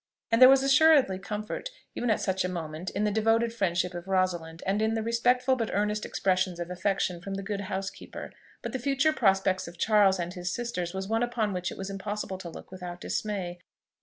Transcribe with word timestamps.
And 0.31 0.41
there 0.41 0.49
was 0.49 0.63
assuredly 0.63 1.19
comfort, 1.19 1.69
even 1.93 2.09
at 2.09 2.19
such 2.19 2.43
a 2.43 2.49
moment, 2.49 2.89
in 2.89 3.03
the 3.03 3.11
devoted 3.11 3.53
friendship 3.53 3.93
of 3.93 4.07
Rosalind, 4.07 4.63
and 4.65 4.81
in 4.81 4.95
the 4.95 5.03
respectful 5.03 5.55
but 5.55 5.69
earnest 5.73 6.07
expressions 6.07 6.59
of 6.59 6.71
affection 6.71 7.21
from 7.21 7.35
the 7.35 7.43
good 7.43 7.61
housekeeper; 7.61 8.33
but 8.63 8.73
the 8.73 8.79
future 8.79 9.13
prospects 9.13 9.67
of 9.67 9.77
Charles 9.77 10.17
and 10.17 10.33
his 10.33 10.51
sisters 10.51 10.95
was 10.95 11.07
one 11.07 11.21
upon 11.21 11.53
which 11.53 11.71
it 11.71 11.77
was 11.77 11.91
impossible 11.91 12.39
to 12.39 12.49
look 12.49 12.71
without 12.71 12.99
dismay. 12.99 13.59